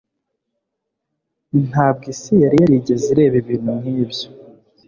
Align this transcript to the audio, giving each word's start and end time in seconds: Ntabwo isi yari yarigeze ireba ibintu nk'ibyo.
Ntabwo 1.69 2.05
isi 2.13 2.33
yari 2.43 2.55
yarigeze 2.61 3.05
ireba 3.13 3.35
ibintu 3.43 3.71
nk'ibyo. 3.79 4.27